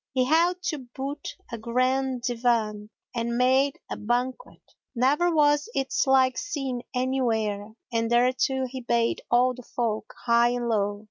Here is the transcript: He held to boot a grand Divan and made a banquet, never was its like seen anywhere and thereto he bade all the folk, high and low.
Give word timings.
He 0.13 0.25
held 0.25 0.63
to 0.63 0.79
boot 0.79 1.35
a 1.51 1.59
grand 1.59 2.23
Divan 2.23 2.89
and 3.13 3.37
made 3.37 3.77
a 3.87 3.97
banquet, 3.97 4.63
never 4.95 5.31
was 5.31 5.69
its 5.75 6.07
like 6.07 6.39
seen 6.39 6.81
anywhere 6.91 7.75
and 7.93 8.09
thereto 8.09 8.65
he 8.65 8.81
bade 8.81 9.21
all 9.29 9.53
the 9.53 9.61
folk, 9.61 10.11
high 10.25 10.55
and 10.55 10.67
low. 10.67 10.99